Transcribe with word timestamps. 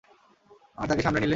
আর 0.77 0.85
তাকে 0.87 1.01
সামলে 1.01 1.19
নিলে? 1.19 1.29